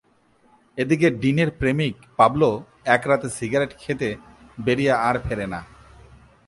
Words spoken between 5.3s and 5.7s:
না।